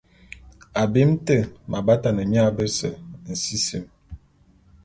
Abim 0.83 1.11
té 1.25 1.37
m’abatane 1.69 2.23
mia 2.31 2.45
bese 2.57 2.87
nsisim. 3.31 3.85